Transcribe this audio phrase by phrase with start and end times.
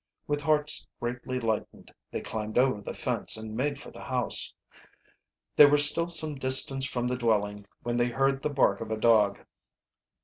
[0.25, 4.51] With hearts greatly lightened they climbed over the fence and made for the house.
[5.55, 8.97] They were still some distance from the dwelling when they heard the bark of a
[8.97, 9.41] dog.